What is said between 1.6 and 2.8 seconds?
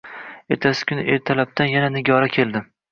yana Nigora keldi